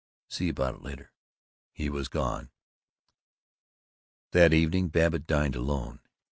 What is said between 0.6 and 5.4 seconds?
it later." He was gone. That evening Babbitt